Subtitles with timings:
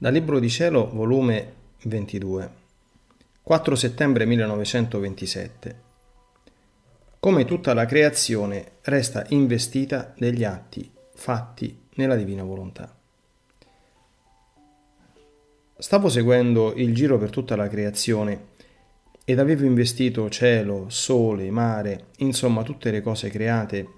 [0.00, 2.50] Dal Libro di Cielo, volume 22,
[3.42, 5.80] 4 settembre 1927.
[7.18, 12.96] Come tutta la creazione resta investita degli atti fatti nella divina volontà.
[15.76, 18.50] Stavo seguendo il giro per tutta la creazione
[19.24, 23.88] ed avevo investito cielo, sole, mare, insomma tutte le cose create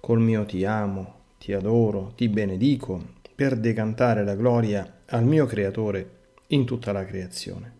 [0.00, 3.00] col mio ti amo, ti adoro, ti benedico,
[3.32, 7.72] per decantare la gloria al mio Creatore in tutta la creazione.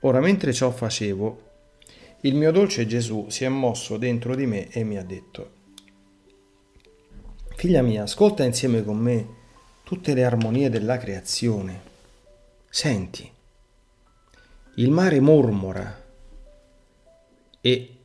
[0.00, 1.46] Ora, mentre ciò facevo,
[2.22, 5.56] il mio dolce Gesù si è mosso dentro di me e mi ha detto,
[7.56, 9.36] Figlia mia, ascolta insieme con me
[9.82, 11.82] tutte le armonie della creazione.
[12.70, 13.30] Senti,
[14.76, 16.04] il mare mormora
[17.60, 17.96] e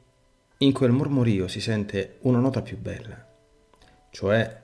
[0.58, 3.26] in quel mormorio si sente una nota più bella,
[4.10, 4.62] cioè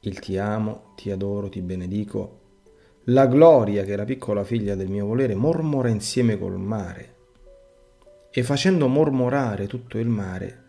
[0.00, 2.46] il ti amo, ti adoro, ti benedico,
[3.08, 7.16] la gloria che la piccola figlia del mio volere mormora insieme col mare
[8.30, 10.64] e facendo mormorare tutto il mare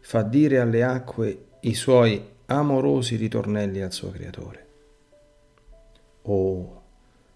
[0.00, 4.66] fa dire alle acque i suoi amorosi ritornelli al suo creatore.
[6.22, 6.82] Oh,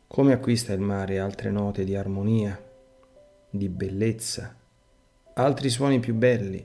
[0.06, 2.62] come acquista il mare altre note di armonia,
[3.50, 4.55] di bellezza,
[5.34, 6.64] altri suoni più belli,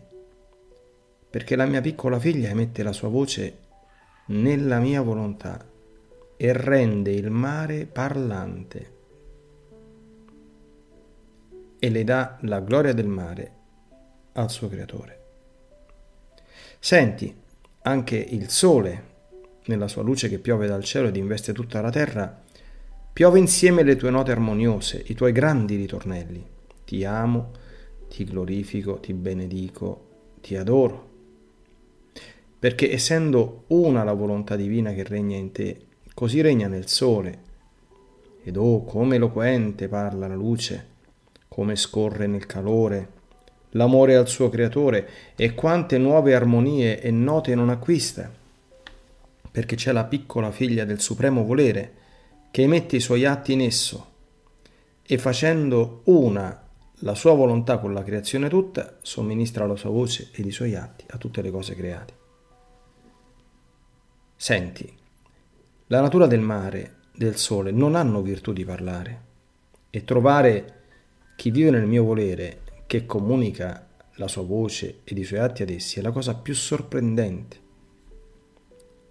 [1.30, 3.58] perché la mia piccola figlia emette la sua voce
[4.28, 5.72] nella mia volontà
[6.44, 8.92] e rende il mare parlante
[11.80, 13.52] e le dà la gloria del mare
[14.34, 15.22] al suo creatore.
[16.80, 17.34] Senti,
[17.84, 19.04] anche il sole,
[19.68, 22.42] nella sua luce che piove dal cielo ed investe tutta la terra,
[23.14, 26.46] piove insieme le tue note armoniose, i tuoi grandi ritornelli.
[26.84, 27.52] Ti amo,
[28.10, 30.08] ti glorifico, ti benedico,
[30.42, 31.10] ti adoro.
[32.60, 37.52] Perché essendo una la volontà divina che regna in te, Così regna nel sole.
[38.44, 40.88] Ed oh, come eloquente parla la luce,
[41.48, 43.10] come scorre nel calore,
[43.72, 48.32] l'amore al suo creatore e quante nuove armonie e note non acquista,
[49.50, 51.94] perché c'è la piccola figlia del supremo volere
[52.52, 54.12] che emette i suoi atti in esso
[55.02, 56.62] e facendo una
[57.04, 61.06] la sua volontà con la creazione tutta, somministra la sua voce ed i suoi atti
[61.10, 62.14] a tutte le cose create.
[64.36, 65.02] Senti,
[65.88, 69.22] la natura del mare, del sole, non hanno virtù di parlare.
[69.90, 70.82] E trovare
[71.36, 75.70] chi vive nel mio volere, che comunica la sua voce ed i suoi atti ad
[75.70, 77.62] essi, è la cosa più sorprendente.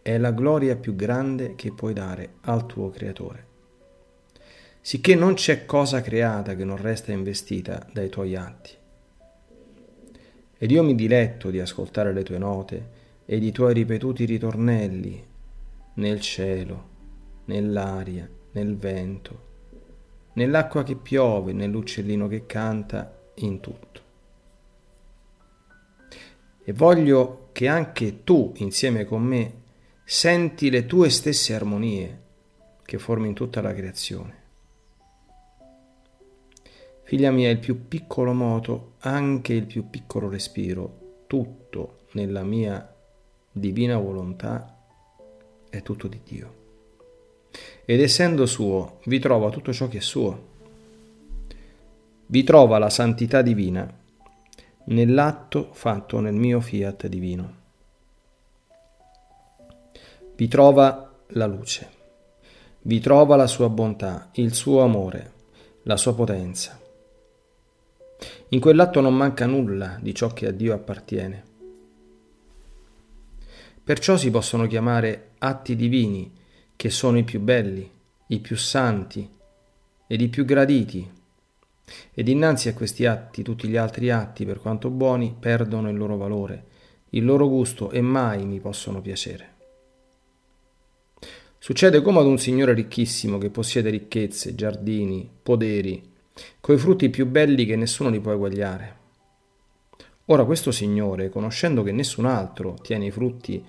[0.01, 3.47] È la gloria più grande che puoi dare al tuo creatore.
[4.81, 8.71] Sicché non c'è cosa creata che non resta investita dai tuoi atti.
[10.59, 15.31] Ed io mi diletto di ascoltare le tue note ed i tuoi ripetuti ritornelli
[15.95, 16.89] nel cielo,
[17.47, 19.51] nell'aria, nel vento,
[20.35, 24.01] nell'acqua che piove, nell'uccellino che canta, in tutto.
[26.65, 29.63] E voglio che anche tu, insieme con me,
[30.05, 32.21] senti le tue stesse armonie
[32.85, 34.41] che formi tutta la creazione.
[37.05, 42.95] Figlia mia, il più piccolo moto, anche il più piccolo respiro, tutto nella mia
[43.51, 44.82] divina volontà
[45.73, 46.55] è tutto di Dio.
[47.87, 50.51] Ed essendo suo, vi trova tutto ciò che è suo.
[52.27, 54.01] Vi trova la santità divina
[54.85, 57.61] nell'atto fatto nel mio fiat divino.
[60.37, 61.91] Vi trova la luce,
[62.83, 65.33] vi trova la sua bontà, il suo amore,
[65.85, 66.79] la sua potenza.
[68.49, 71.51] In quell'atto non manca nulla di ciò che a Dio appartiene.
[73.85, 76.33] Perciò si possono chiamare atti divini,
[76.77, 77.91] che sono i più belli,
[78.29, 79.29] i più santi
[80.07, 81.11] ed i più graditi.
[82.15, 86.17] Ed innanzi a questi atti tutti gli altri atti, per quanto buoni, perdono il loro
[86.17, 86.65] valore,
[87.11, 89.51] il loro gusto e mai mi possono piacere.
[91.59, 96.11] Succede come ad un signore ricchissimo che possiede ricchezze, giardini, poderi,
[96.61, 99.02] coi frutti più belli che nessuno li può eguagliare.
[100.27, 103.65] Ora questo signore, conoscendo che nessun altro tiene i frutti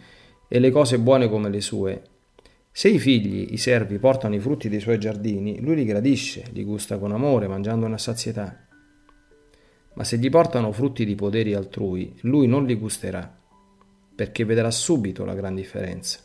[0.47, 2.03] e le cose buone come le sue.
[2.71, 6.63] Se i figli, i servi, portano i frutti dei suoi giardini, lui li gradisce, li
[6.63, 8.67] gusta con amore, mangiandone a sazietà.
[9.95, 13.35] Ma se gli portano frutti di poderi altrui, lui non li gusterà,
[14.15, 16.19] perché vedrà subito la gran differenza.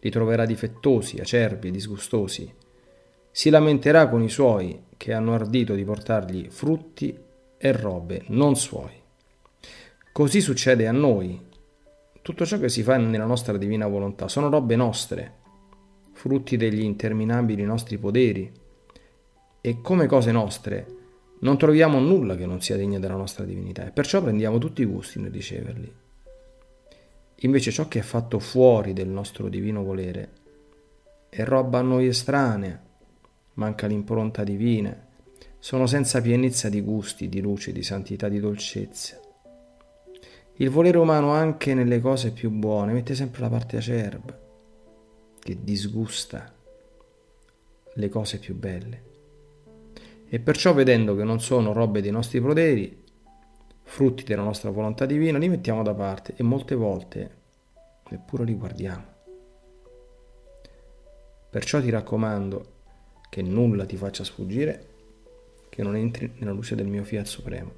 [0.00, 2.50] Li troverà difettosi, acerbi, disgustosi.
[3.30, 7.16] Si lamenterà con i suoi che hanno ardito di portargli frutti
[7.58, 8.97] e robe non suoi.
[10.18, 11.40] Così succede a noi
[12.22, 15.34] tutto ciò che si fa nella nostra divina volontà sono robe nostre,
[16.10, 18.52] frutti degli interminabili nostri poderi,
[19.60, 20.86] e come cose nostre
[21.38, 24.86] non troviamo nulla che non sia degna della nostra divinità e perciò prendiamo tutti i
[24.86, 25.94] gusti nel riceverli.
[27.36, 30.32] Invece ciò che è fatto fuori del nostro divino volere
[31.28, 32.82] è roba a noi estranea,
[33.54, 35.00] manca l'impronta divina,
[35.60, 39.20] sono senza pienezza di gusti, di luce, di santità, di dolcezza.
[40.60, 44.36] Il volere umano anche nelle cose più buone mette sempre la parte acerba,
[45.38, 46.52] che disgusta
[47.92, 49.02] le cose più belle.
[50.26, 53.04] E perciò vedendo che non sono robe dei nostri poderi,
[53.84, 57.36] frutti della nostra volontà divina, li mettiamo da parte e molte volte
[58.08, 59.04] neppure li guardiamo.
[61.50, 62.72] Perciò ti raccomando
[63.30, 64.86] che nulla ti faccia sfuggire,
[65.68, 67.72] che non entri nella luce del mio fiat supremo,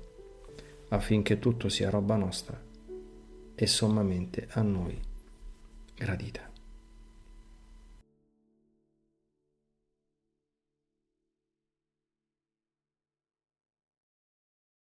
[0.89, 2.69] affinché tutto sia roba nostra
[3.63, 4.99] e sommamente a noi
[5.95, 6.50] gradita.